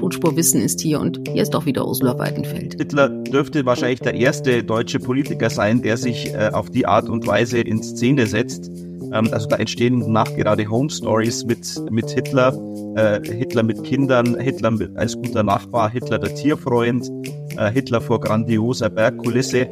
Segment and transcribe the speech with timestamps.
[0.00, 2.74] Tonspur Wissen ist hier und hier ist auch wieder Ursula Weidenfeld.
[2.78, 7.26] Hitler dürfte wahrscheinlich der erste deutsche Politiker sein, der sich äh, auf die Art und
[7.26, 8.70] Weise in Szene setzt.
[9.12, 12.56] Ähm, also da entstehen nachgerade Home Stories mit, mit Hitler,
[12.96, 17.10] äh, Hitler mit Kindern, Hitler mit, als guter Nachbar, Hitler der Tierfreund,
[17.58, 19.68] äh, Hitler vor grandioser Bergkulisse.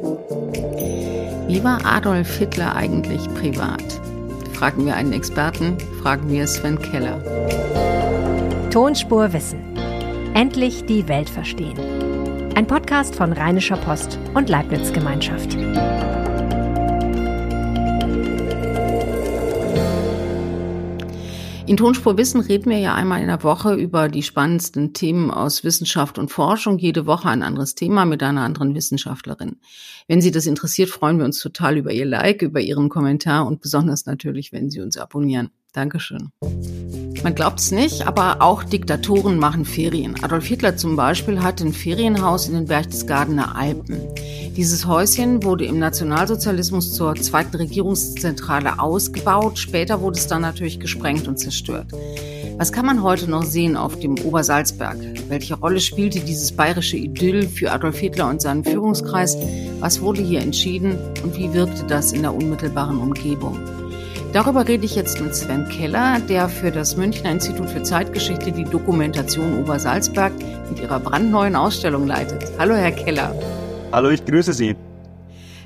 [1.47, 3.99] Wie war Adolf Hitler eigentlich privat?
[4.53, 7.19] Fragen wir einen Experten, fragen wir Sven Keller.
[8.69, 9.68] Tonspur Wissen.
[10.33, 11.77] Endlich die Welt verstehen.
[12.55, 15.55] Ein Podcast von Rheinischer Post und Leibniz Gemeinschaft.
[21.65, 25.63] In Tonspur Wissen reden wir ja einmal in der Woche über die spannendsten Themen aus
[25.63, 26.77] Wissenschaft und Forschung.
[26.77, 29.57] Jede Woche ein anderes Thema mit einer anderen Wissenschaftlerin.
[30.07, 33.61] Wenn Sie das interessiert, freuen wir uns total über Ihr Like, über Ihren Kommentar und
[33.61, 35.51] besonders natürlich, wenn Sie uns abonnieren.
[35.73, 36.31] Dankeschön.
[37.23, 40.15] Man glaubt es nicht, aber auch Diktatoren machen Ferien.
[40.23, 43.99] Adolf Hitler zum Beispiel hatte ein Ferienhaus in den Berchtesgadener Alpen.
[44.55, 49.59] Dieses Häuschen wurde im Nationalsozialismus zur zweiten Regierungszentrale ausgebaut.
[49.59, 51.87] Später wurde es dann natürlich gesprengt und zerstört.
[52.57, 54.97] Was kann man heute noch sehen auf dem Obersalzberg?
[55.29, 59.37] Welche Rolle spielte dieses bayerische Idyll für Adolf Hitler und seinen Führungskreis?
[59.79, 63.57] Was wurde hier entschieden und wie wirkte das in der unmittelbaren Umgebung?
[64.31, 68.63] Darüber rede ich jetzt mit Sven Keller, der für das Münchner Institut für Zeitgeschichte die
[68.63, 70.31] Dokumentation Obersalzberg
[70.69, 72.43] mit ihrer brandneuen Ausstellung leitet.
[72.59, 73.33] Hallo, Herr Keller.
[73.91, 74.75] Hallo, ich grüße Sie.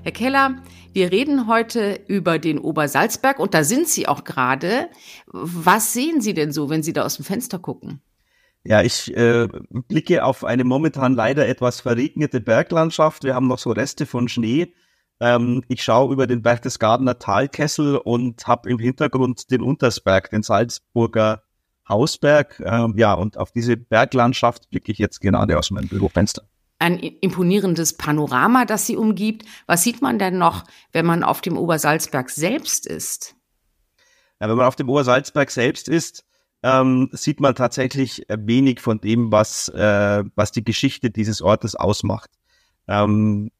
[0.04, 0.56] Herr Keller,
[0.94, 4.88] wir reden heute über den Obersalzberg und da sind Sie auch gerade.
[5.26, 8.02] Was sehen Sie denn so, wenn Sie da aus dem Fenster gucken?
[8.64, 9.50] Ja, ich äh,
[9.90, 13.26] blicke auf eine momentan leider etwas verregnete Berglandschaft.
[13.26, 14.72] Wir haben noch so Reste von Schnee.
[15.20, 21.44] Ähm, ich schaue über den Berchtesgadener Talkessel und habe im Hintergrund den Untersberg, den Salzburger
[21.88, 22.62] Hausberg.
[22.66, 26.44] Ähm, ja, und auf diese Berglandschaft blicke ich jetzt gerade aus meinem Bürofenster.
[26.80, 29.46] Ein imponierendes Panorama, das sie umgibt.
[29.68, 33.36] Was sieht man denn noch, wenn man auf dem Obersalzberg selbst ist?
[34.42, 36.26] Ja, wenn man auf dem Obersalzberg selbst ist,
[36.64, 42.30] ähm, sieht man tatsächlich wenig von dem, was, äh, was die Geschichte dieses Ortes ausmacht.
[42.88, 43.52] Ähm,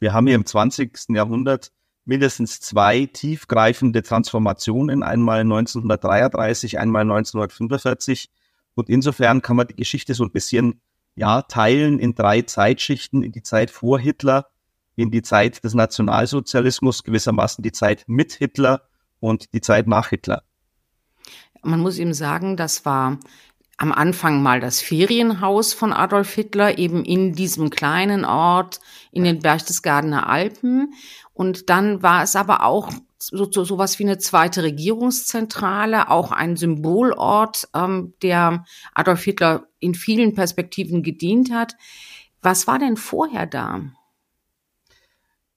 [0.00, 1.10] wir haben hier im 20.
[1.10, 1.72] Jahrhundert
[2.04, 8.30] mindestens zwei tiefgreifende Transformationen, einmal 1933, einmal 1945.
[8.74, 10.80] Und insofern kann man die Geschichte so ein bisschen
[11.16, 14.46] ja, teilen in drei Zeitschichten, in die Zeit vor Hitler,
[14.96, 18.82] in die Zeit des Nationalsozialismus, gewissermaßen die Zeit mit Hitler
[19.20, 20.44] und die Zeit nach Hitler.
[21.62, 23.18] Man muss ihm sagen, das war
[23.78, 28.80] am Anfang mal das Ferienhaus von Adolf Hitler, eben in diesem kleinen Ort
[29.12, 30.92] in den Berchtesgadener Alpen.
[31.32, 36.32] Und dann war es aber auch so, so, so was wie eine zweite Regierungszentrale, auch
[36.32, 41.76] ein Symbolort, ähm, der Adolf Hitler in vielen Perspektiven gedient hat.
[42.42, 43.80] Was war denn vorher da?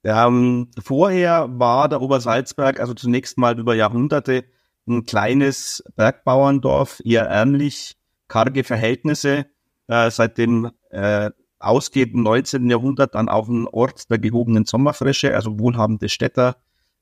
[0.04, 4.46] Ähm, vorher war der Obersalzberg also zunächst mal über Jahrhunderte
[4.88, 7.98] ein kleines Bergbauerndorf, eher ärmlich,
[8.32, 9.46] karge Verhältnisse,
[9.88, 12.70] äh, seit dem äh, ausgehenden 19.
[12.70, 16.56] Jahrhundert dann auch ein Ort der gehobenen Sommerfrische, also wohlhabende Städter,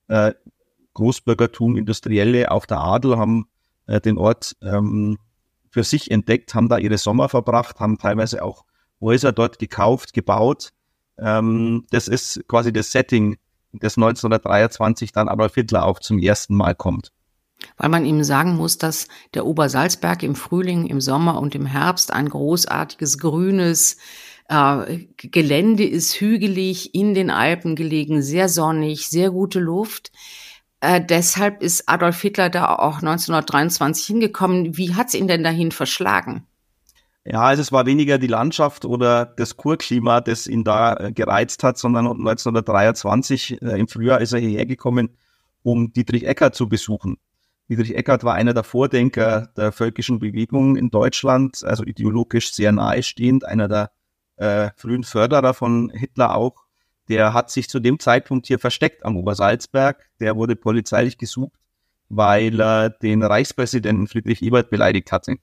[0.08, 0.32] äh,
[0.94, 3.46] Großbürgertum, Industrielle, auch der Adel haben
[3.86, 5.18] äh, den Ort ähm,
[5.70, 8.64] für sich entdeckt, haben da ihre Sommer verbracht, haben teilweise auch
[9.00, 10.72] Häuser dort gekauft, gebaut.
[11.16, 13.36] Ähm, das ist quasi das Setting,
[13.72, 17.12] das 1923 dann Adolf Hitler auch zum ersten Mal kommt.
[17.76, 22.12] Weil man ihm sagen muss, dass der Obersalzberg im Frühling, im Sommer und im Herbst
[22.12, 23.96] ein großartiges grünes
[24.48, 30.10] äh, Gelände ist, hügelig, in den Alpen gelegen, sehr sonnig, sehr gute Luft.
[30.80, 34.76] Äh, deshalb ist Adolf Hitler da auch 1923 hingekommen.
[34.76, 36.46] Wie hat's ihn denn dahin verschlagen?
[37.24, 41.62] Ja, also es war weniger die Landschaft oder das Kurklima, das ihn da äh, gereizt
[41.62, 45.10] hat, sondern 1923 äh, im Frühjahr ist er hierher gekommen,
[45.62, 47.18] um Dietrich Eckert zu besuchen.
[47.70, 53.44] Friedrich Eckert war einer der Vordenker der völkischen Bewegung in Deutschland, also ideologisch sehr nahestehend,
[53.44, 53.92] einer der
[54.38, 56.64] äh, frühen Förderer von Hitler auch.
[57.08, 60.04] Der hat sich zu dem Zeitpunkt hier versteckt am Obersalzberg.
[60.18, 61.52] Der wurde polizeilich gesucht,
[62.08, 65.36] weil er den Reichspräsidenten Friedrich Ebert beleidigt hatte.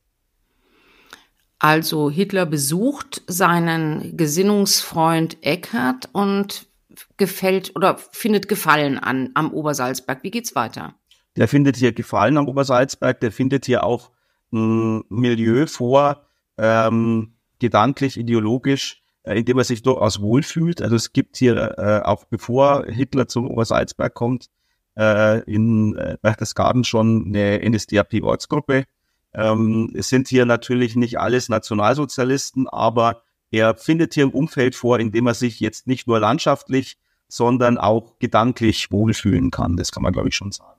[1.59, 6.67] Also Hitler besucht seinen Gesinnungsfreund Eckert und
[7.15, 10.23] gefällt oder findet Gefallen an am Obersalzberg.
[10.23, 10.93] Wie geht's weiter?
[11.37, 14.11] Der findet hier Gefallen am Obersalzberg, der findet hier auch
[14.51, 16.25] ein Milieu vor,
[16.57, 20.81] ähm, gedanklich, ideologisch, äh, in dem er sich durchaus wohlfühlt.
[20.81, 24.49] Also es gibt hier äh, auch bevor Hitler zum Obersalzberg kommt,
[24.97, 28.85] äh, in äh, Berchtesgaden schon eine NSDAP-Ortsgruppe,
[29.33, 34.99] Ähm, es sind hier natürlich nicht alles Nationalsozialisten, aber er findet hier ein Umfeld vor,
[34.99, 36.97] in dem er sich jetzt nicht nur landschaftlich,
[37.27, 39.75] sondern auch gedanklich wohlfühlen kann.
[39.77, 40.76] Das kann man, glaube ich, schon sagen.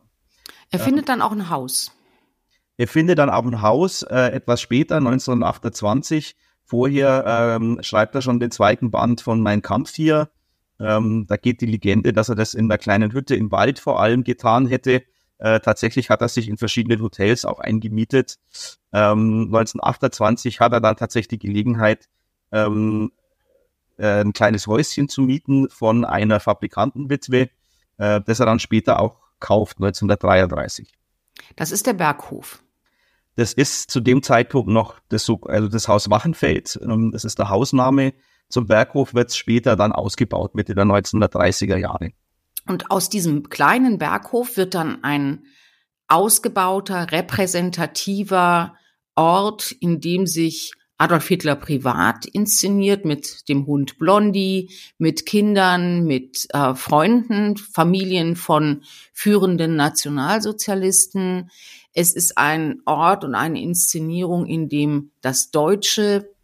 [0.71, 1.93] Er findet dann auch ein Haus.
[2.77, 6.37] Er findet dann auch ein Haus äh, etwas später, 1928.
[6.65, 10.31] Vorher ähm, schreibt er schon den zweiten Band von Mein Kampf hier.
[10.79, 14.01] Ähm, da geht die Legende, dass er das in einer kleinen Hütte im Wald vor
[14.01, 15.03] allem getan hätte.
[15.39, 18.39] Äh, tatsächlich hat er sich in verschiedenen Hotels auch eingemietet.
[18.93, 22.09] Ähm, 1928 hat er dann tatsächlich die Gelegenheit,
[22.53, 23.13] ähm,
[23.97, 27.51] äh, ein kleines Häuschen zu mieten von einer Fabrikantenwitwe,
[27.99, 30.93] äh, das er dann später auch kauft, 1933.
[31.57, 32.63] Das ist der Berghof.
[33.37, 36.79] Das ist zu dem Zeitpunkt noch das, also das Haus Wachenfeld.
[36.83, 38.15] Ähm, das ist der Hausname.
[38.49, 42.11] Zum Berghof wird es später dann ausgebaut, Mitte der 1930er Jahre.
[42.67, 45.45] Und aus diesem kleinen Berghof wird dann ein
[46.09, 48.75] ausgebauter, repräsentativer
[49.15, 56.49] Ort, in dem sich Adolf Hitler privat inszeniert mit dem Hund Blondie, mit Kindern, mit
[56.53, 61.51] äh, Freunden, Familien von führenden Nationalsozialisten.
[61.95, 66.35] Es ist ein Ort und eine Inszenierung, in dem das Deutsche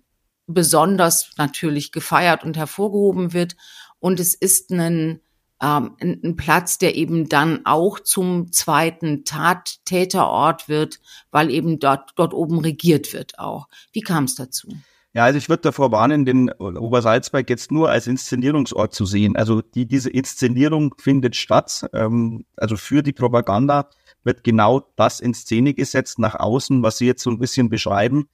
[0.47, 3.57] besonders natürlich gefeiert und hervorgehoben wird.
[3.99, 5.21] Und es ist ein
[5.63, 12.35] ähm, ein Platz, der eben dann auch zum zweiten Tattäterort wird, weil eben dort, dort
[12.35, 13.69] oben regiert wird auch.
[13.93, 14.69] Wie kam es dazu?
[15.15, 19.37] Ja, also ich würde davor warnen, den Obersalzberg jetzt nur als Inszenierungsort zu sehen.
[19.37, 21.89] Also die, diese Inszenierung findet statt.
[21.93, 23.89] Ähm, also für die Propaganda
[24.25, 28.29] wird genau das in Szene gesetzt nach außen, was Sie jetzt so ein bisschen beschreiben.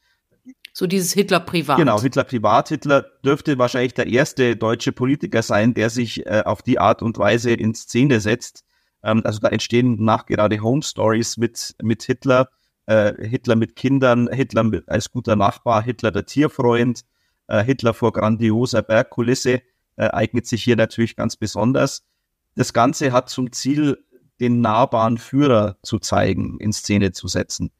[0.80, 1.76] So dieses Hitler privat.
[1.76, 2.70] Genau, Hitler privat.
[2.70, 7.18] Hitler dürfte wahrscheinlich der erste deutsche Politiker sein, der sich äh, auf die Art und
[7.18, 8.64] Weise in Szene setzt.
[9.02, 12.48] Ähm, also da entstehen nachgerade Home Stories mit, mit Hitler,
[12.86, 17.02] äh, Hitler mit Kindern, Hitler als guter Nachbar, Hitler der Tierfreund,
[17.48, 19.60] äh, Hitler vor grandioser Bergkulisse,
[19.96, 22.06] äh, eignet sich hier natürlich ganz besonders.
[22.54, 24.02] Das Ganze hat zum Ziel,
[24.40, 27.70] den nahbaren Führer zu zeigen, in Szene zu setzen.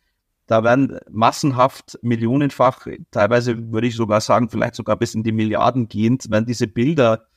[0.51, 5.89] Da werden massenhaft, millionenfach, teilweise würde ich sogar sagen, vielleicht sogar bis in die Milliarden
[5.89, 7.29] gehend, werden diese Bilder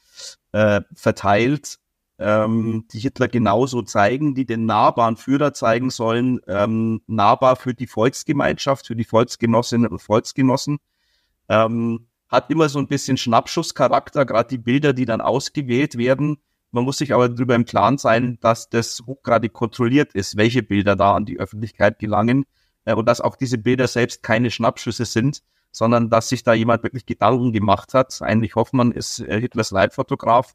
[0.52, 1.78] äh, verteilt,
[2.18, 7.86] ähm, die Hitler genauso zeigen, die den nahbaren Führer zeigen sollen, ähm, nahbar für die
[7.86, 10.80] Volksgemeinschaft, für die Volksgenossinnen und Volksgenossen.
[11.50, 16.38] Ähm, hat immer so ein bisschen Schnappschusscharakter, gerade die Bilder, die dann ausgewählt werden.
[16.72, 20.96] Man muss sich aber darüber im Klaren sein, dass das hochgradig kontrolliert ist, welche Bilder
[20.96, 22.46] da an die Öffentlichkeit gelangen
[22.86, 25.42] äh, und dass auch diese Bilder selbst keine Schnappschüsse sind,
[25.72, 28.22] sondern dass sich da jemand wirklich Gedanken gemacht hat.
[28.22, 30.54] Eigentlich Hoffmann ist äh, Hitlers Leitfotograf.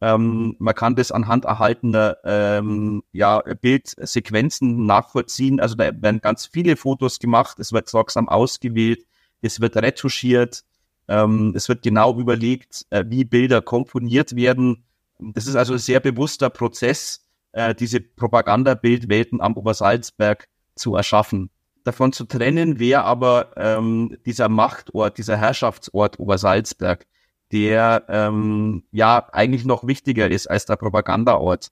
[0.00, 5.60] Ähm, man kann das anhand erhaltener ähm, ja, Bildsequenzen nachvollziehen.
[5.60, 9.04] Also da werden ganz viele Fotos gemacht, es wird sorgsam ausgewählt,
[9.42, 10.62] es wird retuschiert,
[11.08, 14.84] ähm, es wird genau überlegt, äh, wie Bilder komponiert werden.
[15.18, 21.50] Das ist also ein sehr bewusster Prozess, äh, diese Propagandabildwelten am Obersalzberg zu erschaffen
[21.84, 27.06] davon zu trennen wäre aber ähm, dieser Machtort, dieser Herrschaftsort Obersalzberg,
[27.52, 31.70] der ähm, ja eigentlich noch wichtiger ist als der Propagandaort.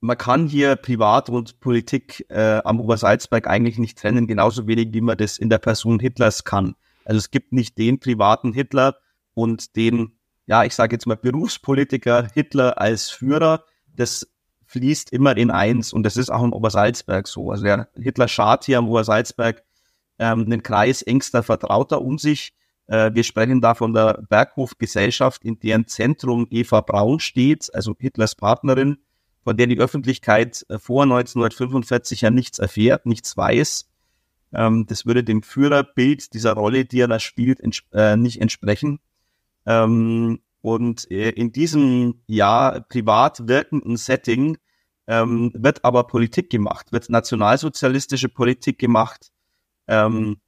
[0.00, 5.00] Man kann hier Privat und Politik äh, am Obersalzberg eigentlich nicht trennen, genauso wenig wie
[5.00, 6.74] man das in der Person Hitlers kann.
[7.04, 8.96] Also es gibt nicht den privaten Hitler
[9.32, 13.64] und den, ja, ich sage jetzt mal Berufspolitiker Hitler als Führer.
[13.96, 14.28] Das
[14.74, 17.52] fließt immer in eins und das ist auch im Obersalzberg so.
[17.52, 19.62] Also der Hitler schart hier am Obersalzberg
[20.18, 22.52] ähm, einen Kreis engster Vertrauter um sich.
[22.88, 28.34] Äh, wir sprechen da von der Berghofgesellschaft, in deren Zentrum Eva Braun steht, also Hitlers
[28.34, 28.98] Partnerin,
[29.44, 33.88] von der die Öffentlichkeit äh, vor 1945 ja nichts erfährt, nichts weiß.
[34.52, 37.60] Ähm, das würde dem Führerbild dieser Rolle, die er da spielt,
[37.92, 38.98] äh, nicht entsprechen.
[39.66, 44.56] Ähm, und äh, in diesem ja privat wirkenden Setting
[45.06, 49.30] ähm, wird aber Politik gemacht, wird nationalsozialistische Politik gemacht,
[49.86, 50.38] ähm,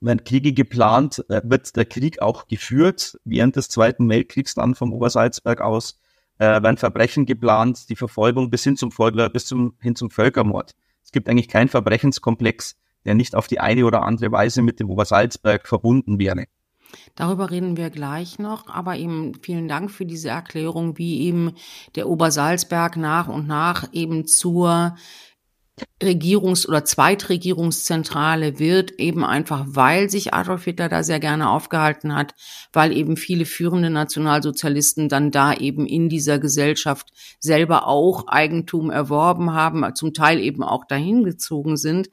[0.00, 4.92] werden Kriege geplant, äh, wird der Krieg auch geführt, während des Zweiten Weltkriegs dann vom
[4.92, 6.00] Obersalzberg aus,
[6.38, 10.74] äh, werden Verbrechen geplant, die Verfolgung bis hin zum Folger, bis zum, hin zum Völkermord.
[11.04, 14.90] Es gibt eigentlich keinen Verbrechenskomplex, der nicht auf die eine oder andere Weise mit dem
[14.90, 16.46] Obersalzberg verbunden wäre.
[17.14, 21.52] Darüber reden wir gleich noch, aber eben vielen Dank für diese Erklärung, wie eben
[21.94, 24.96] der Obersalzberg nach und nach eben zur
[26.02, 32.34] Regierungs- oder Zweitregierungszentrale wird, eben einfach, weil sich Adolf Hitler da sehr gerne aufgehalten hat,
[32.72, 37.08] weil eben viele führende Nationalsozialisten dann da eben in dieser Gesellschaft
[37.40, 42.10] selber auch Eigentum erworben haben, zum Teil eben auch dahin gezogen sind.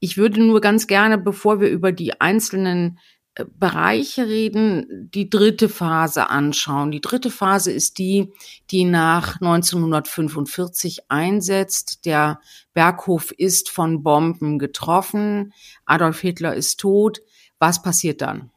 [0.00, 2.98] Ich würde nur ganz gerne, bevor wir über die einzelnen
[3.46, 6.90] Bereiche reden, die dritte Phase anschauen.
[6.90, 8.32] Die dritte Phase ist die,
[8.70, 12.06] die nach 1945 einsetzt.
[12.06, 12.40] Der
[12.74, 15.52] Berghof ist von Bomben getroffen.
[15.84, 17.20] Adolf Hitler ist tot.
[17.58, 18.50] Was passiert dann?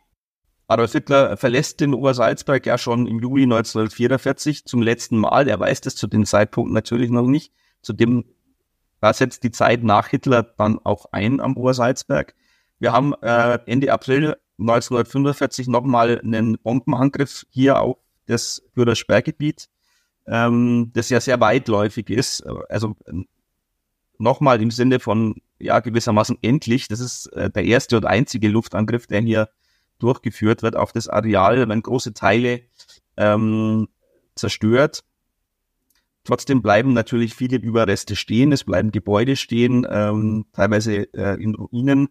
[0.67, 5.47] Adolf Hitler verlässt den Obersalzberg ja schon im Juli 1944 zum letzten Mal.
[5.47, 7.51] Er weiß das zu dem Zeitpunkt natürlich noch nicht.
[7.81, 7.93] Zu
[9.03, 12.33] da setzt die Zeit nach Hitler dann auch ein am Obersalzberg.
[12.79, 19.69] Wir haben äh, Ende April 1945 nochmal einen Bombenangriff hier auf das das Sperrgebiet,
[20.27, 22.45] ähm, das ja sehr weitläufig ist.
[22.69, 22.95] Also
[24.17, 26.87] nochmal im Sinne von ja gewissermaßen endlich.
[26.87, 29.49] Das ist äh, der erste und einzige Luftangriff, der hier
[29.99, 32.61] durchgeführt wird auf das Areal, werden große Teile
[33.17, 33.87] ähm,
[34.35, 35.03] zerstört.
[36.25, 42.09] Trotzdem bleiben natürlich viele Überreste stehen, es bleiben Gebäude stehen, ähm, teilweise äh, in Ruinen.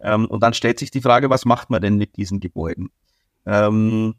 [0.00, 2.90] Ähm, und dann stellt sich die Frage, was macht man denn mit diesen Gebäuden?
[3.46, 4.14] Ähm,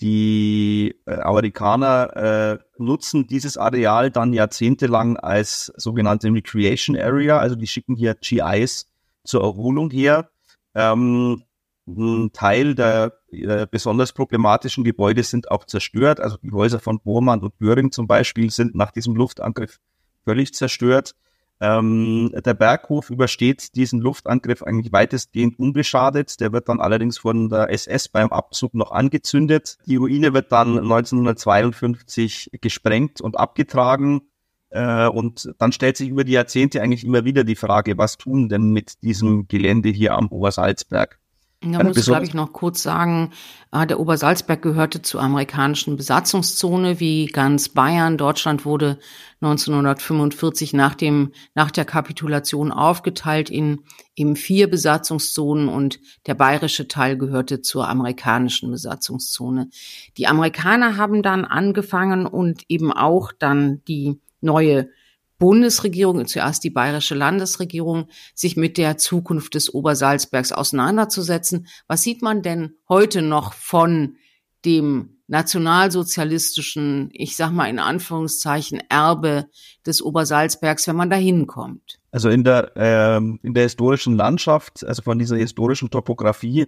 [0.00, 7.66] die äh, Amerikaner äh, nutzen dieses Areal dann jahrzehntelang als sogenannte Recreation Area, also die
[7.66, 8.86] schicken hier GIs
[9.24, 10.30] zur Erholung her.
[10.74, 11.42] Ähm,
[11.88, 16.20] ein Teil der äh, besonders problematischen Gebäude sind auch zerstört.
[16.20, 19.80] Also die Häuser von Bormann und Göring zum Beispiel sind nach diesem Luftangriff
[20.24, 21.14] völlig zerstört.
[21.60, 26.40] Ähm, der Berghof übersteht diesen Luftangriff eigentlich weitestgehend unbeschadet.
[26.40, 29.78] Der wird dann allerdings von der SS beim Abzug noch angezündet.
[29.86, 34.22] Die Ruine wird dann 1952 gesprengt und abgetragen.
[34.70, 38.48] Äh, und dann stellt sich über die Jahrzehnte eigentlich immer wieder die Frage, was tun
[38.48, 41.18] denn mit diesem Gelände hier am Obersalzberg?
[41.60, 43.32] Da muss ich, glaube ich, noch kurz sagen,
[43.72, 48.16] äh, der Obersalzberg gehörte zur amerikanischen Besatzungszone wie ganz Bayern.
[48.16, 49.00] Deutschland wurde
[49.40, 53.80] 1945 nach dem, nach der Kapitulation aufgeteilt in
[54.14, 59.68] eben vier Besatzungszonen und der bayerische Teil gehörte zur amerikanischen Besatzungszone.
[60.16, 64.90] Die Amerikaner haben dann angefangen und eben auch dann die neue
[65.38, 71.66] Bundesregierung, zuerst die bayerische Landesregierung, sich mit der Zukunft des Obersalzbergs auseinanderzusetzen.
[71.86, 74.16] Was sieht man denn heute noch von
[74.64, 79.46] dem nationalsozialistischen, ich sag mal in Anführungszeichen, Erbe
[79.86, 82.00] des Obersalzbergs, wenn man da hinkommt?
[82.10, 86.66] Also in der, ähm, in der historischen Landschaft, also von dieser historischen Topografie,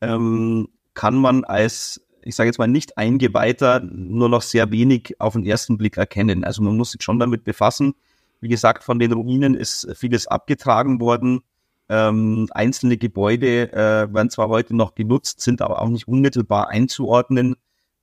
[0.00, 5.32] ähm, kann man als ich sage jetzt mal, nicht Eingeweihter nur noch sehr wenig auf
[5.32, 6.44] den ersten Blick erkennen.
[6.44, 7.94] Also man muss sich schon damit befassen,
[8.42, 11.40] wie gesagt, von den Ruinen ist vieles abgetragen worden.
[11.88, 17.54] Ähm, einzelne Gebäude äh, werden zwar heute noch genutzt, sind aber auch nicht unmittelbar einzuordnen.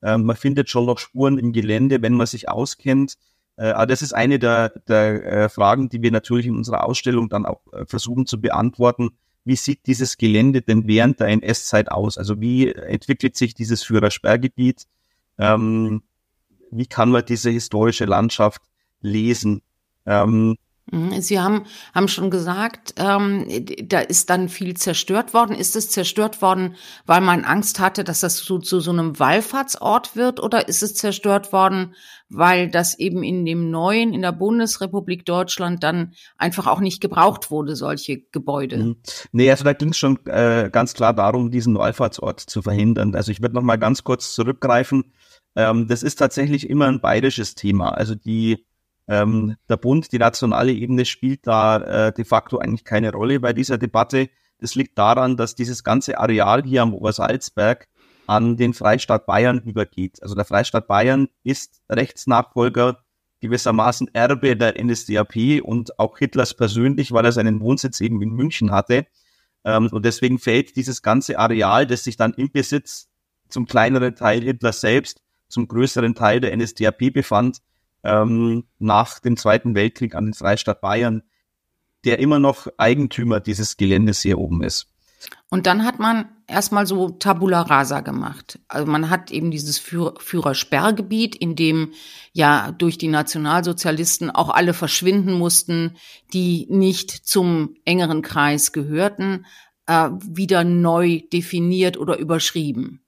[0.02, 3.16] Ähm, man findet schon noch Spuren im Gelände, wenn man sich auskennt.
[3.58, 7.28] Äh, aber das ist eine der, der äh, Fragen, die wir natürlich in unserer Ausstellung
[7.28, 9.10] dann auch äh, versuchen zu beantworten.
[9.44, 12.18] Wie sieht dieses Gelände denn während der NS-Zeit aus?
[12.18, 14.86] Also wie entwickelt sich dieses Führersperrgebiet?
[15.38, 16.04] Ähm,
[16.72, 18.62] wie kann man diese historische Landschaft
[19.02, 19.62] lesen?
[20.10, 20.56] Ähm,
[20.92, 23.48] mhm, Sie haben, haben schon gesagt, ähm,
[23.84, 25.56] da ist dann viel zerstört worden.
[25.56, 26.76] Ist es zerstört worden,
[27.06, 30.42] weil man Angst hatte, dass das zu, zu so einem Wallfahrtsort wird?
[30.42, 31.94] Oder ist es zerstört worden,
[32.28, 37.52] weil das eben in dem neuen, in der Bundesrepublik Deutschland dann einfach auch nicht gebraucht
[37.52, 38.78] wurde, solche Gebäude?
[38.78, 38.96] Mhm.
[39.32, 43.14] Nee, also da ging es schon äh, ganz klar darum, diesen Wallfahrtsort zu verhindern.
[43.14, 45.14] Also ich würde noch mal ganz kurz zurückgreifen.
[45.56, 47.90] Ähm, das ist tatsächlich immer ein bayerisches Thema.
[47.90, 48.66] Also die
[49.10, 53.54] ähm, der Bund, die nationale Ebene spielt da äh, de facto eigentlich keine Rolle bei
[53.54, 54.30] dieser Debatte.
[54.60, 57.88] Das liegt daran, dass dieses ganze Areal hier am Obersalzberg
[58.28, 60.22] an den Freistaat Bayern übergeht.
[60.22, 63.00] Also der Freistaat Bayern ist Rechtsnachfolger
[63.42, 68.70] gewissermaßen Erbe der NSDAP und auch Hitlers persönlich, weil er seinen Wohnsitz eben in München
[68.70, 69.08] hatte.
[69.66, 73.10] Ähm, und deswegen fällt dieses ganze Areal, das sich dann im Besitz
[73.48, 77.62] zum kleineren Teil Hitlers selbst, zum größeren Teil der NSDAP befand,
[78.04, 81.24] ähm, nach dem Zweiten Weltkrieg an den Freistaat Bayern,
[82.06, 84.88] der immer noch Eigentümer dieses Geländes hier oben ist.
[85.50, 88.60] Und dann hat man erstmal so Tabula Rasa gemacht.
[88.68, 91.94] Also man hat eben dieses Führer Führersperrgebiet, in dem
[92.32, 95.98] ja durch die Nationalsozialisten auch alle verschwinden mussten,
[96.34, 99.46] die nicht zum engeren Kreis gehörten,
[99.88, 103.02] äh, wieder neu definiert oder überschrieben.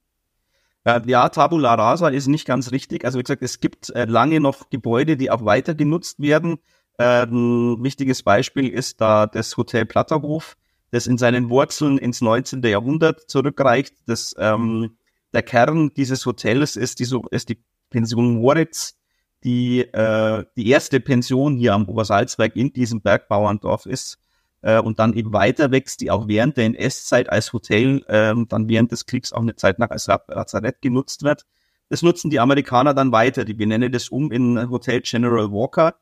[0.84, 3.06] Äh, ja, Tabula Rasa ist nicht ganz richtig.
[3.06, 6.58] Also wie gesagt, es gibt äh, lange noch Gebäude, die auch weiter genutzt werden.
[6.98, 10.56] Ein wichtiges Beispiel ist da das Hotel Platterhof,
[10.92, 12.62] das in seinen Wurzeln ins 19.
[12.62, 13.96] Jahrhundert zurückreicht.
[14.06, 14.98] Das, ähm,
[15.34, 19.00] der Kern dieses Hotels ist die, ist die Pension Moritz,
[19.44, 24.20] die äh, die erste Pension hier am Obersalzberg in diesem Bergbauerndorf ist.
[24.62, 28.70] Äh, und dann eben weiter wächst, die auch während der NS-Zeit als Hotel, äh, dann
[28.70, 31.46] während des Kriegs auch eine Zeit lang als Lazarett genutzt wird.
[31.90, 33.44] Das nutzen die Amerikaner dann weiter.
[33.44, 35.96] Die benennen das um in Hotel General Walker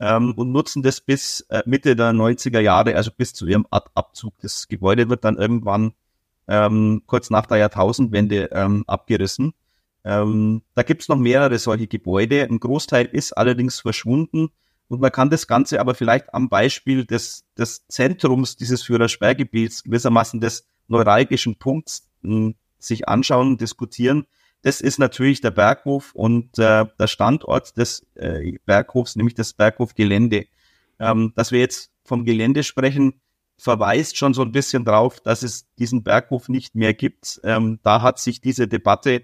[0.00, 3.90] ähm, und nutzen das bis äh, Mitte der 90er Jahre, also bis zu ihrem Ab
[3.94, 4.34] Abzug.
[4.40, 5.92] Das Gebäude wird dann irgendwann
[6.48, 9.52] ähm, kurz nach der Jahrtausendwende ähm, abgerissen.
[10.04, 12.44] Ähm, da gibt's noch mehrere solche Gebäude.
[12.44, 14.50] Ein Großteil ist allerdings verschwunden.
[14.88, 20.40] Und man kann das Ganze aber vielleicht am Beispiel des, des Zentrums dieses Führersperrgebiets, gewissermaßen
[20.40, 24.26] des neuralgischen Punkts, hm, sich anschauen, diskutieren.
[24.62, 30.46] Das ist natürlich der Berghof und äh, der Standort des äh, Berghofs, nämlich das Berghofgelände.
[30.98, 33.20] Ähm, dass wir jetzt vom Gelände sprechen,
[33.58, 37.40] verweist schon so ein bisschen drauf, dass es diesen Berghof nicht mehr gibt.
[37.42, 39.22] Ähm, da hat sich diese Debatte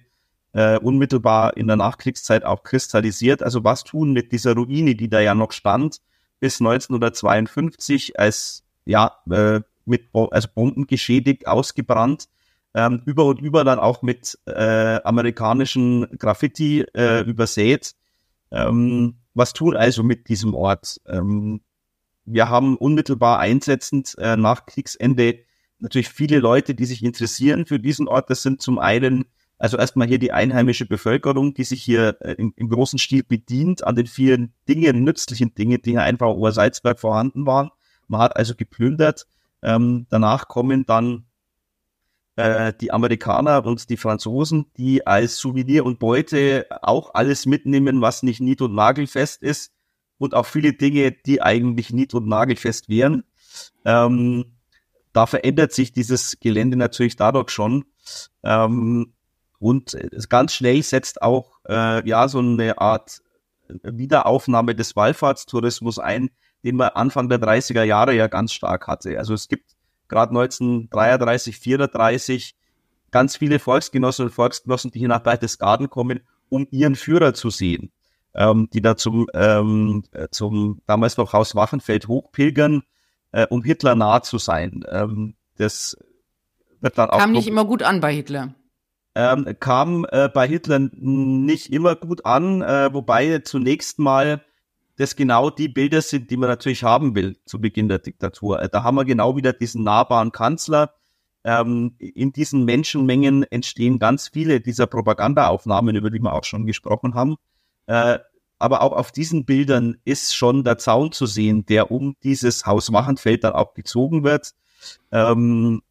[0.52, 3.42] äh, unmittelbar in der Nachkriegszeit auch kristallisiert.
[3.42, 5.98] Also was tun mit dieser Ruine, die da ja noch stand
[6.40, 12.28] bis 1952 als ja äh, mit also Bomben geschädigt, ausgebrannt,
[12.74, 17.94] ähm, über und über dann auch mit äh, amerikanischen Graffiti äh, übersät.
[18.50, 21.00] Ähm, was tun also mit diesem Ort?
[21.06, 21.60] Ähm,
[22.24, 25.40] wir haben unmittelbar einsetzend äh, nach Kriegsende
[25.82, 28.30] natürlich viele Leute, die sich interessieren für diesen Ort.
[28.30, 29.26] Das sind zum einen
[29.62, 33.84] also erstmal hier die einheimische Bevölkerung, die sich hier äh, im, im, großen Stil bedient
[33.84, 37.70] an den vielen Dingen, nützlichen Dingen, die hier einfach Obersalzberg vorhanden waren.
[38.08, 39.28] Man hat also geplündert.
[39.62, 41.26] Ähm, danach kommen dann
[42.34, 48.24] äh, die Amerikaner und die Franzosen, die als Souvenir und Beute auch alles mitnehmen, was
[48.24, 49.72] nicht nied- und nagelfest ist
[50.18, 53.22] und auch viele Dinge, die eigentlich nied- und nagelfest wären.
[53.84, 54.56] Ähm,
[55.12, 57.84] da verändert sich dieses Gelände natürlich dadurch schon.
[58.42, 59.12] Ähm,
[59.62, 59.96] und
[60.28, 63.22] ganz schnell setzt auch äh, ja so eine Art
[63.68, 66.30] Wiederaufnahme des Wallfahrtstourismus ein,
[66.64, 69.16] den man Anfang der 30er Jahre ja ganz stark hatte.
[69.18, 69.76] Also es gibt
[70.08, 72.56] gerade 1933, 34
[73.12, 77.92] ganz viele Volksgenossen und Volksgenossen, die hier nach Berchtesgaden kommen, um ihren Führer zu sehen,
[78.34, 82.82] ähm, die da zum, ähm, zum damals noch Haus Wachenfeld hochpilgern,
[83.30, 84.84] äh, um Hitler nah zu sein.
[84.90, 85.96] Ähm, das
[86.80, 88.56] wird dann auch Kam nicht immer gut an bei Hitler
[89.14, 94.42] ähm, kam äh, bei Hitler nicht immer gut an, äh, wobei zunächst mal
[94.96, 98.62] das genau die Bilder sind, die man natürlich haben will zu Beginn der Diktatur.
[98.62, 100.94] Äh, da haben wir genau wieder diesen nahbaren Kanzler.
[101.44, 107.14] Ähm, in diesen Menschenmengen entstehen ganz viele dieser Propagandaaufnahmen, über die wir auch schon gesprochen
[107.14, 107.36] haben.
[107.86, 108.18] Äh,
[108.58, 112.92] aber auch auf diesen Bildern ist schon der Zaun zu sehen, der um dieses Haus
[112.92, 114.52] Wachenfeld dann auch gezogen wird.
[115.10, 115.82] Ähm,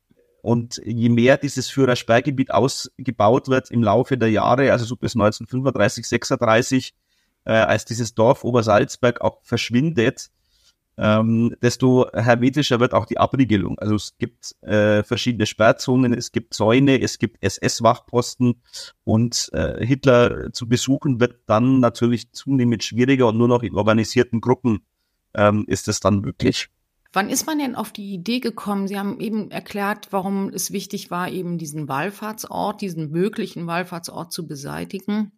[0.41, 6.07] und je mehr dieses Führersperrgebiet ausgebaut wird im Laufe der Jahre, also so bis 1935,
[6.07, 6.93] 36,
[7.45, 10.31] äh, als dieses Dorf Obersalzberg auch verschwindet,
[10.97, 13.79] ähm, desto hermetischer wird auch die Abriegelung.
[13.79, 18.61] Also es gibt äh, verschiedene Sperrzonen, es gibt Zäune, es gibt SS-Wachposten
[19.03, 24.41] und äh, Hitler zu besuchen wird dann natürlich zunehmend schwieriger und nur noch in organisierten
[24.41, 24.85] Gruppen
[25.33, 26.69] ähm, ist es dann möglich.
[27.13, 28.87] Wann ist man denn auf die Idee gekommen?
[28.87, 34.47] Sie haben eben erklärt, warum es wichtig war, eben diesen Wallfahrtsort, diesen möglichen Wallfahrtsort zu
[34.47, 35.33] beseitigen.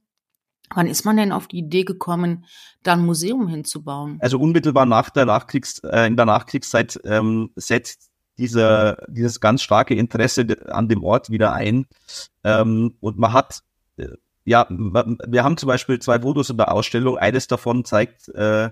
[0.75, 2.45] Wann ist man denn auf die Idee gekommen,
[2.83, 4.17] da ein Museum hinzubauen?
[4.21, 9.95] Also unmittelbar nach der Nachkriegs, äh, in der Nachkriegszeit ähm, setzt dieser, dieses ganz starke
[9.95, 11.85] Interesse an dem Ort wieder ein.
[12.43, 13.61] Ähm, und man hat,
[13.97, 14.07] äh,
[14.45, 17.17] ja, wir haben zum Beispiel zwei Fotos in der Ausstellung.
[17.17, 18.71] Eines davon zeigt äh,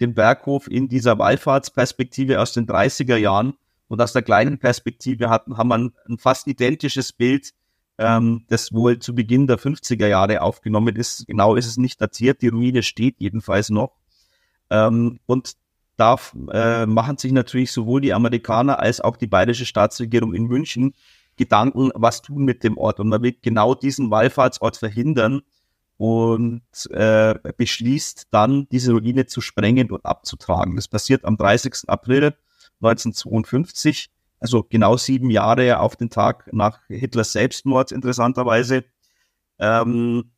[0.00, 3.54] den Berghof in dieser Wallfahrtsperspektive aus den 30er Jahren.
[3.88, 7.54] Und aus der kleinen Perspektive hatten, haben wir ein, ein fast identisches Bild,
[7.96, 11.26] ähm, das wohl zu Beginn der 50er Jahre aufgenommen ist.
[11.26, 13.92] Genau ist es nicht datiert, die Ruine steht jedenfalls noch.
[14.70, 15.54] Ähm, und
[15.96, 16.16] da
[16.52, 20.94] äh, machen sich natürlich sowohl die Amerikaner als auch die bayerische Staatsregierung in München
[21.36, 23.00] Gedanken, was tun mit dem Ort.
[23.00, 25.42] Und man will genau diesen Wallfahrtsort verhindern
[25.98, 30.76] und äh, beschließt dann, diese Ruine zu sprengen und abzutragen.
[30.76, 31.88] Das passiert am 30.
[31.88, 32.34] April
[32.80, 34.08] 1952,
[34.38, 38.84] also genau sieben Jahre auf den Tag nach Hitlers Selbstmord, interessanterweise.
[39.58, 40.30] Ähm,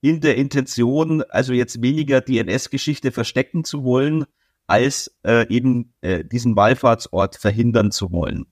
[0.00, 4.24] in der Intention, also jetzt weniger die NS-Geschichte verstecken zu wollen,
[4.66, 8.46] als äh, eben äh, diesen Wallfahrtsort verhindern zu wollen.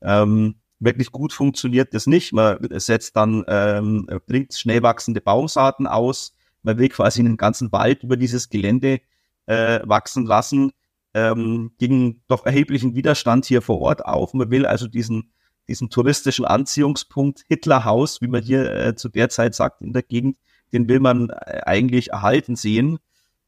[0.00, 2.32] Ähm, Wirklich gut funktioniert das nicht.
[2.32, 6.34] Man setzt dann, ähm, bringt schnell wachsende Baumsaaten aus.
[6.62, 9.00] Man will quasi einen ganzen Wald über dieses Gelände
[9.46, 10.72] äh, wachsen lassen.
[11.14, 14.34] Ähm, gegen doch erheblichen Widerstand hier vor Ort auf.
[14.34, 15.32] Man will also diesen,
[15.66, 20.36] diesen touristischen Anziehungspunkt Hitlerhaus, wie man hier äh, zu der Zeit sagt in der Gegend,
[20.74, 22.98] den will man äh, eigentlich erhalten sehen.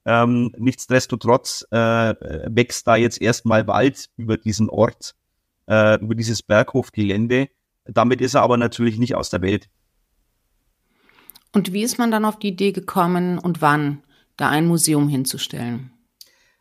[0.07, 5.15] Ähm, nichtsdestotrotz äh, wächst da jetzt erstmal Wald über diesen Ort,
[5.69, 7.49] äh, über dieses Berghofgelände.
[7.85, 9.69] Damit ist er aber natürlich nicht aus der Welt.
[11.53, 14.03] Und wie ist man dann auf die Idee gekommen und wann,
[14.37, 15.91] da ein Museum hinzustellen?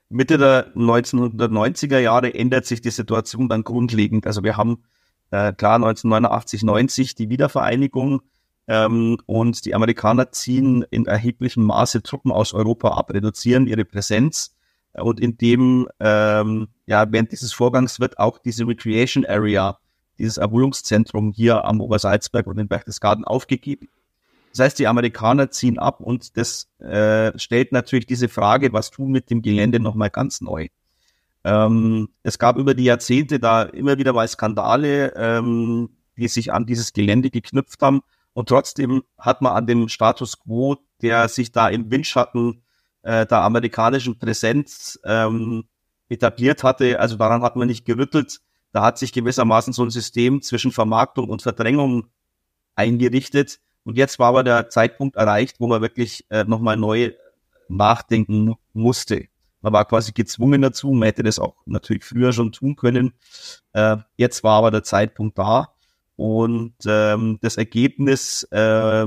[0.09, 4.25] Mitte der 1990er Jahre ändert sich die Situation dann grundlegend.
[4.25, 4.83] Also wir haben
[5.31, 8.21] äh, klar 1989, 90 die Wiedervereinigung
[8.67, 14.56] ähm, und die Amerikaner ziehen in erheblichem Maße Truppen aus Europa ab, reduzieren ihre Präsenz
[14.99, 19.77] und in dem ähm, ja während dieses Vorgangs wird auch diese Recreation Area,
[20.17, 23.89] dieses Erholungszentrum hier am Obersalzberg und in Berchtesgaden aufgegeben.
[24.51, 29.11] Das heißt, die Amerikaner ziehen ab und das äh, stellt natürlich diese Frage, was tun
[29.11, 30.67] mit dem Gelände nochmal ganz neu.
[31.43, 36.65] Ähm, es gab über die Jahrzehnte da immer wieder mal Skandale, ähm, die sich an
[36.65, 38.01] dieses Gelände geknüpft haben.
[38.33, 42.63] Und trotzdem hat man an dem Status quo, der sich da im Windschatten
[43.07, 45.65] äh, der amerikanischen Präsenz ähm,
[46.09, 48.41] etabliert hatte, also daran hat man nicht gerüttelt.
[48.73, 52.07] Da hat sich gewissermaßen so ein System zwischen Vermarktung und Verdrängung
[52.75, 57.13] eingerichtet, und jetzt war aber der Zeitpunkt erreicht, wo man wirklich äh, nochmal neu
[57.69, 59.27] nachdenken musste.
[59.61, 63.13] Man war quasi gezwungen dazu, man hätte das auch natürlich früher schon tun können.
[63.71, 65.69] Äh, jetzt war aber der Zeitpunkt da.
[66.17, 69.05] Und ähm, das Ergebnis äh,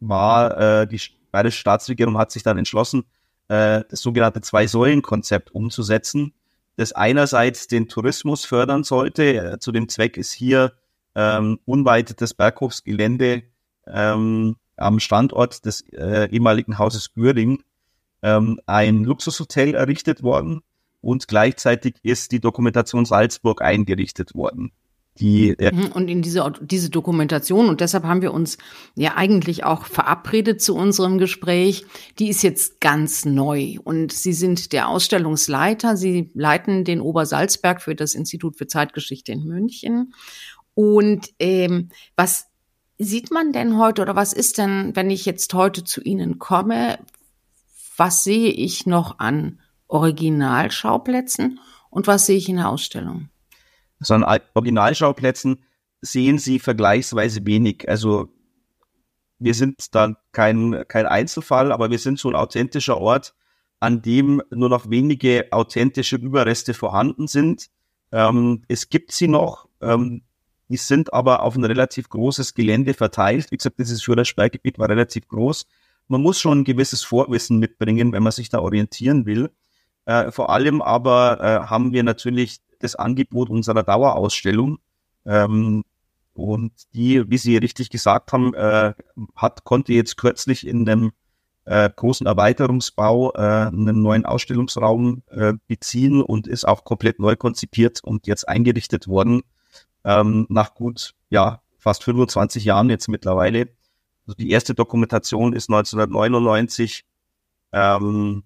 [0.00, 3.04] war, äh, die bayerische Staatsregierung hat sich dann entschlossen,
[3.50, 6.32] äh, das sogenannte Zwei-Säulen-Konzept umzusetzen,
[6.76, 9.34] das einerseits den Tourismus fördern sollte.
[9.34, 10.72] Äh, zu dem Zweck ist hier
[11.16, 13.42] ähm, unweit des Berghofsgelände
[13.88, 17.64] ähm, am Standort des äh, ehemaligen Hauses Göring
[18.22, 20.62] ähm, ein Luxushotel errichtet worden
[21.00, 24.70] und gleichzeitig ist die Dokumentation Salzburg eingerichtet worden.
[25.20, 28.56] Die, äh und in diese, diese Dokumentation, und deshalb haben wir uns
[28.94, 31.84] ja eigentlich auch verabredet zu unserem Gespräch,
[32.18, 33.76] die ist jetzt ganz neu.
[33.84, 39.44] Und Sie sind der Ausstellungsleiter, Sie leiten den Obersalzberg für das Institut für Zeitgeschichte in
[39.44, 40.14] München.
[40.74, 42.46] Und ähm, was
[42.98, 46.98] sieht man denn heute oder was ist denn, wenn ich jetzt heute zu Ihnen komme,
[47.96, 53.28] was sehe ich noch an Originalschauplätzen und was sehe ich in der Ausstellung?
[54.00, 55.62] Also an Originalschauplätzen
[56.00, 57.88] sehen Sie vergleichsweise wenig.
[57.88, 58.28] Also
[59.38, 63.34] wir sind dann kein, kein Einzelfall, aber wir sind so ein authentischer Ort,
[63.78, 67.70] an dem nur noch wenige authentische Überreste vorhanden sind.
[68.12, 69.68] Ähm, es gibt sie noch.
[69.80, 70.22] Ähm,
[70.68, 73.50] die sind aber auf ein relativ großes Gelände verteilt.
[73.50, 75.66] Wie gesagt, dieses Führersperrgebiet war relativ groß.
[76.06, 79.50] Man muss schon ein gewisses Vorwissen mitbringen, wenn man sich da orientieren will.
[80.04, 84.78] Äh, vor allem aber äh, haben wir natürlich das Angebot unserer Dauerausstellung.
[85.24, 85.84] Ähm,
[86.34, 88.94] und die, wie Sie richtig gesagt haben, äh,
[89.36, 91.12] hat, konnte jetzt kürzlich in einem
[91.64, 98.02] äh, großen Erweiterungsbau äh, einen neuen Ausstellungsraum äh, beziehen und ist auch komplett neu konzipiert
[98.02, 99.42] und jetzt eingerichtet worden
[100.04, 103.68] ähm, nach gut, ja, fast 25 Jahren jetzt mittlerweile.
[104.26, 107.04] Also die erste Dokumentation ist 1999
[107.72, 108.44] ähm,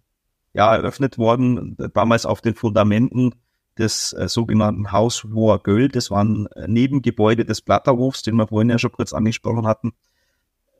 [0.52, 3.34] ja, eröffnet worden, damals auf den Fundamenten
[3.78, 5.88] des äh, sogenannten Haus Hoher Göll.
[5.88, 9.92] Das waren äh, Nebengebäude des Platterhofs, den wir vorhin ja schon kurz angesprochen hatten.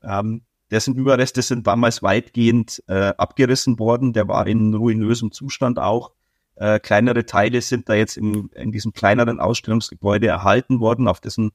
[0.02, 4.12] Ähm, dessen Überreste sind damals weitgehend äh, abgerissen worden.
[4.12, 6.12] Der war in ruinösem Zustand auch.
[6.56, 11.50] Äh, kleinere Teile sind da jetzt in, in diesem kleineren Ausstellungsgebäude erhalten worden, auf dessen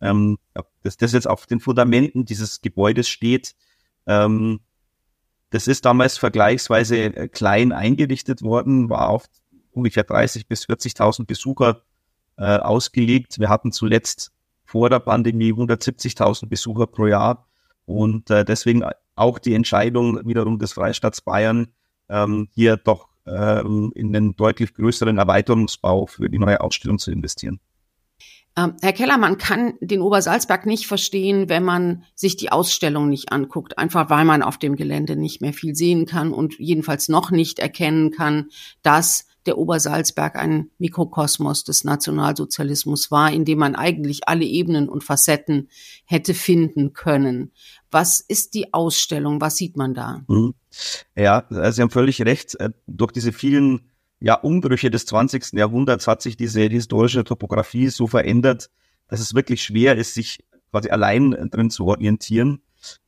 [0.00, 0.38] ähm,
[0.82, 3.54] das, das jetzt auf den Fundamenten dieses Gebäudes steht.
[4.06, 4.60] Ähm,
[5.50, 9.26] das ist damals vergleichsweise äh, klein eingerichtet worden, war auf
[9.72, 11.82] ungefähr 30 bis 40.000 Besucher
[12.36, 13.38] äh, ausgelegt.
[13.38, 14.32] Wir hatten zuletzt
[14.64, 17.46] vor der Pandemie 170.000 Besucher pro Jahr
[17.86, 18.84] und äh, deswegen
[19.16, 21.68] auch die Entscheidung wiederum des Freistaats Bayern,
[22.08, 27.60] ähm, hier doch ähm, in den deutlich größeren Erweiterungsbau für die neue Ausstellung zu investieren.
[28.56, 33.32] Ähm, Herr Keller, man kann den Obersalzberg nicht verstehen, wenn man sich die Ausstellung nicht
[33.32, 37.30] anguckt, einfach weil man auf dem Gelände nicht mehr viel sehen kann und jedenfalls noch
[37.30, 38.48] nicht erkennen kann,
[38.82, 45.04] dass der Obersalzberg ein Mikrokosmos des Nationalsozialismus war, in dem man eigentlich alle Ebenen und
[45.04, 45.68] Facetten
[46.04, 47.52] hätte finden können.
[47.90, 49.40] Was ist die Ausstellung?
[49.40, 50.22] Was sieht man da?
[50.28, 50.54] Mhm.
[51.16, 52.54] Ja, Sie haben völlig recht.
[52.60, 55.52] Äh, durch diese vielen ja, Umbrüche des 20.
[55.54, 58.70] Jahrhunderts hat sich diese historische Topografie so verändert,
[59.08, 62.62] dass es wirklich schwer ist, sich quasi allein drin zu orientieren.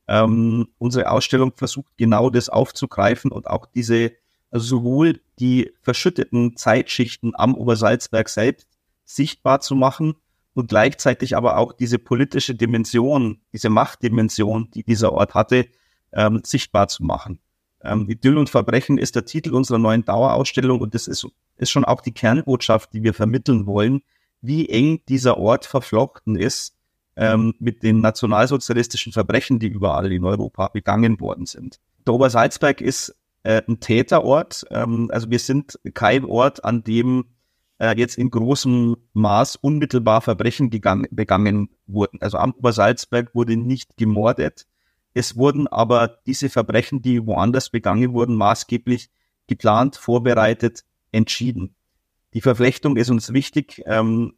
[0.07, 4.11] Ähm, unsere Ausstellung versucht genau das aufzugreifen und auch diese
[4.53, 8.67] also sowohl die verschütteten Zeitschichten am Obersalzberg selbst
[9.03, 10.13] sichtbar zu machen
[10.53, 15.65] und gleichzeitig aber auch diese politische Dimension, diese Machtdimension, die dieser Ort hatte,
[16.11, 17.39] ähm, sichtbar zu machen.
[17.81, 21.83] Ähm, Idyll und Verbrechen ist der Titel unserer neuen Dauerausstellung und das ist, ist schon
[21.83, 24.03] auch die Kernbotschaft, die wir vermitteln wollen,
[24.41, 26.75] wie eng dieser Ort verflochten ist
[27.15, 31.79] ähm, mit den nationalsozialistischen Verbrechen, die überall in Europa begangen worden sind.
[32.05, 34.65] Der Obersalzberg ist äh, ein Täterort.
[34.71, 37.25] Ähm, also wir sind kein Ort, an dem
[37.79, 42.21] äh, jetzt in großem Maß unmittelbar Verbrechen gegangen, begangen wurden.
[42.21, 44.65] Also am Obersalzberg wurde nicht gemordet.
[45.13, 49.09] Es wurden aber diese Verbrechen, die woanders begangen wurden, maßgeblich
[49.47, 51.75] geplant, vorbereitet, entschieden.
[52.33, 53.83] Die Verflechtung ist uns wichtig.
[53.85, 54.33] Ähm,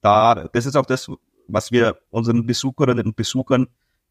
[0.00, 1.10] da, das ist auch das,
[1.46, 3.68] was wir unseren Besucherinnen und Besuchern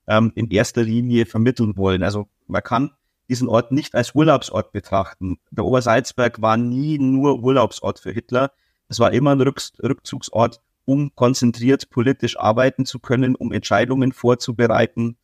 [0.07, 2.01] ähm, in erster Linie vermitteln wollen.
[2.01, 2.91] Also man kann
[3.29, 5.37] diesen Ort nicht als Urlaubsort betrachten.
[5.51, 8.51] Der Obersalzberg war nie nur Urlaubsort für Hitler.
[8.87, 15.17] Es war immer ein Rückzugsort, um konzentriert politisch arbeiten zu können, um Entscheidungen vorzubereiten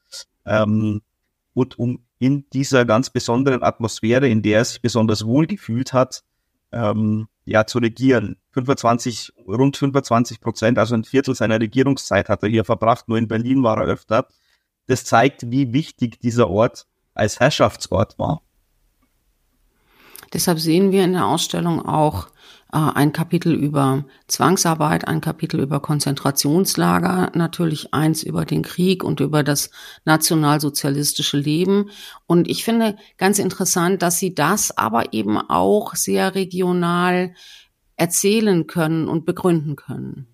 [0.46, 1.02] ähm,
[1.54, 6.24] und um in dieser ganz besonderen Atmosphäre, in der er sich besonders wohl gefühlt hat,
[6.72, 8.38] ähm, ja, zu regieren.
[8.52, 13.28] 25, rund 25 Prozent, also ein Viertel seiner Regierungszeit hat er hier verbracht, nur in
[13.28, 14.28] Berlin war er öfter.
[14.88, 18.42] Das zeigt, wie wichtig dieser Ort als Herrschaftsort war.
[20.34, 22.28] Deshalb sehen wir in der Ausstellung auch
[22.74, 29.20] äh, ein Kapitel über Zwangsarbeit, ein Kapitel über Konzentrationslager, natürlich eins über den Krieg und
[29.20, 29.70] über das
[30.06, 31.92] nationalsozialistische Leben.
[32.26, 37.36] Und ich finde ganz interessant, dass Sie das aber eben auch sehr regional
[37.96, 40.28] erzählen können und begründen können.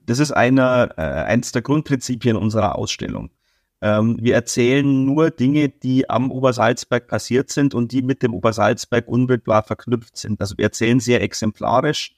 [0.00, 3.30] Das ist einer, äh, eins der Grundprinzipien unserer Ausstellung.
[3.80, 9.06] Ähm, wir erzählen nur Dinge, die am Obersalzberg passiert sind und die mit dem Obersalzberg
[9.06, 10.40] unmittelbar verknüpft sind.
[10.40, 12.16] Also wir erzählen sehr exemplarisch.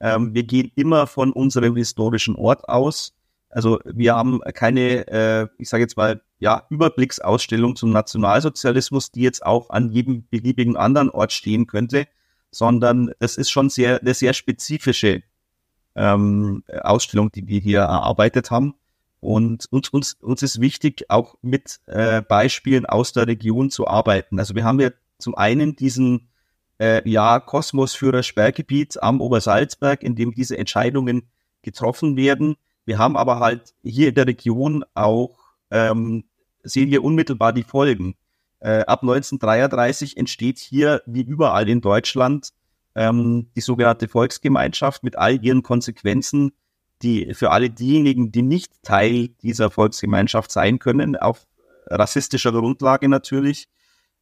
[0.00, 3.14] Ähm, wir gehen immer von unserem historischen Ort aus.
[3.50, 9.44] Also wir haben keine, äh, ich sage jetzt mal, ja, Überblicksausstellung zum Nationalsozialismus, die jetzt
[9.44, 12.06] auch an jedem beliebigen anderen Ort stehen könnte,
[12.50, 15.22] sondern es ist schon sehr, eine sehr spezifische
[15.94, 18.74] ähm, Ausstellung, die wir hier erarbeitet haben.
[19.22, 24.40] Und uns, uns, uns ist wichtig, auch mit äh, Beispielen aus der Region zu arbeiten.
[24.40, 26.28] Also wir haben ja zum einen diesen
[26.80, 31.28] äh, ja, Kosmosführer Sperrgebiet am Obersalzberg, in dem diese Entscheidungen
[31.62, 32.56] getroffen werden.
[32.84, 35.38] Wir haben aber halt hier in der Region auch,
[35.70, 36.24] ähm,
[36.64, 38.16] sehen wir unmittelbar die Folgen.
[38.58, 42.48] Äh, ab 1933 entsteht hier, wie überall in Deutschland,
[42.96, 46.50] ähm, die sogenannte Volksgemeinschaft mit all ihren Konsequenzen,
[47.02, 51.46] die für alle diejenigen, die nicht Teil dieser Volksgemeinschaft sein können, auf
[51.86, 53.68] rassistischer Grundlage natürlich.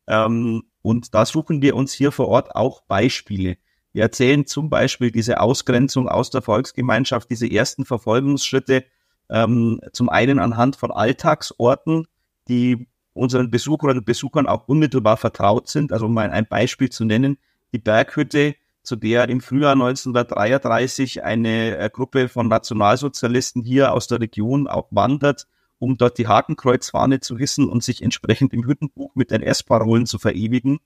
[0.07, 3.57] Ähm, und da suchen wir uns hier vor Ort auch Beispiele.
[3.93, 8.85] Wir erzählen zum Beispiel diese Ausgrenzung aus der Volksgemeinschaft, diese ersten Verfolgungsschritte,
[9.29, 12.07] ähm, zum einen anhand von Alltagsorten,
[12.49, 15.93] die unseren Besucherinnen und Besuchern auch unmittelbar vertraut sind.
[15.93, 17.39] Also um mal ein Beispiel zu nennen,
[17.73, 24.21] die Berghütte zu der im Frühjahr 1933 eine äh, Gruppe von Nationalsozialisten hier aus der
[24.21, 25.47] Region wandert,
[25.79, 30.81] um dort die Hakenkreuzfahne zu hissen und sich entsprechend im Hüttenbuch mit NS-Parolen zu verewigen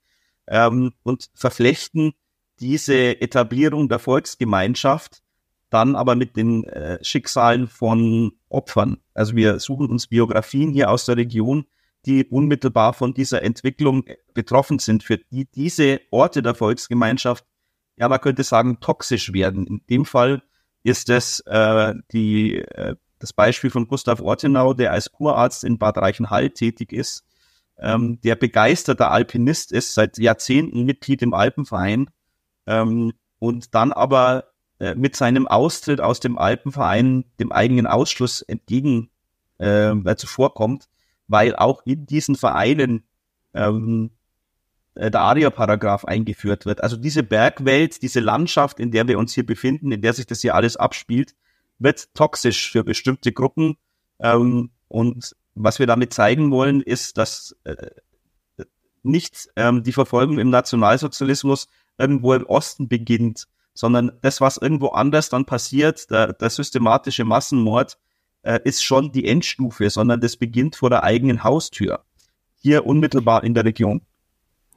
[0.46, 2.12] ähm, und verflechten
[2.60, 5.22] diese Etablierung der Volksgemeinschaft
[5.74, 8.98] dann aber mit den äh, Schicksalen von Opfern.
[9.12, 11.66] Also wir suchen uns Biografien hier aus der Region,
[12.06, 14.04] die unmittelbar von dieser Entwicklung
[14.34, 17.44] betroffen sind, für die diese Orte der Volksgemeinschaft
[17.96, 19.66] ja, man könnte sagen, toxisch werden.
[19.66, 20.42] In dem Fall
[20.82, 25.98] ist es äh, die, äh, das Beispiel von Gustav Ortenau, der als Kurarzt in Bad
[25.98, 27.24] Reichenhall tätig ist,
[27.78, 32.10] ähm, der begeisterter Alpinist ist, seit Jahrzehnten Mitglied im Alpenverein
[32.66, 34.44] ähm, und dann aber
[34.78, 39.10] äh, mit seinem Austritt aus dem Alpenverein dem eigenen Ausschluss entgegen
[39.58, 40.88] äh, zuvorkommt,
[41.28, 43.04] weil auch in diesen Vereinen
[43.54, 44.23] ähm, äh,
[44.96, 46.82] der ARIA-Paragraph eingeführt wird.
[46.82, 50.40] Also diese Bergwelt, diese Landschaft, in der wir uns hier befinden, in der sich das
[50.40, 51.34] hier alles abspielt,
[51.78, 53.76] wird toxisch für bestimmte Gruppen.
[54.20, 57.74] Ähm, und was wir damit zeigen wollen, ist, dass äh,
[59.02, 65.28] nicht ähm, die Verfolgung im Nationalsozialismus irgendwo im Osten beginnt, sondern das, was irgendwo anders
[65.28, 67.98] dann passiert, der, der systematische Massenmord,
[68.42, 72.04] äh, ist schon die Endstufe, sondern das beginnt vor der eigenen Haustür,
[72.56, 74.02] hier unmittelbar in der Region.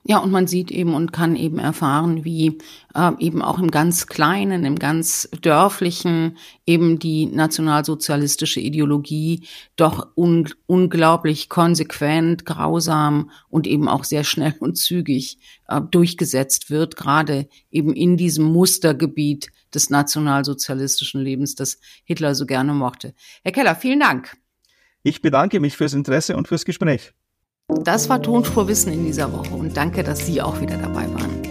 [0.10, 2.60] Ja, und man sieht eben und kann eben erfahren, wie
[2.96, 10.48] äh, eben auch im ganz Kleinen, im ganz Dörflichen eben die nationalsozialistische Ideologie doch un
[10.66, 17.94] unglaublich konsequent, grausam und eben auch sehr schnell und zügig äh, durchgesetzt wird, gerade eben
[17.94, 23.14] in diesem Mustergebiet des nationalsozialistischen Lebens, das Hitler so gerne mochte.
[23.44, 24.38] Herr Keller, vielen Dank.
[25.04, 27.12] Ich bedanke mich fürs Interesse und fürs Gespräch.
[27.84, 31.42] Das war Tonspurwissen in dieser Woche und danke, dass Sie auch wieder dabei waren.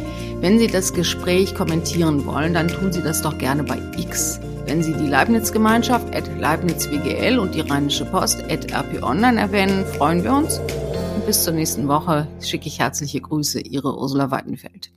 [0.41, 4.41] Wenn Sie das Gespräch kommentieren wollen, dann tun Sie das doch gerne bei X.
[4.65, 10.25] Wenn Sie die Leibniz-Gemeinschaft at LeibnizWGL und die Rheinische Post at RP Online erwähnen, freuen
[10.25, 10.59] wir uns.
[10.59, 14.93] Und bis zur nächsten Woche schicke ich herzliche Grüße, Ihre Ursula Weidenfeld.